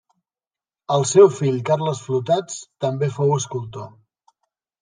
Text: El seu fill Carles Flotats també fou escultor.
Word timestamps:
El 0.95 1.03
seu 1.09 1.29
fill 1.39 1.59
Carles 1.69 2.01
Flotats 2.07 2.57
també 2.87 3.11
fou 3.19 3.35
escultor. 3.39 3.87